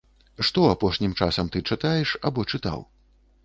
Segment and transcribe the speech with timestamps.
[0.47, 2.79] Што апошнім часам ты чытаеш або чытаў?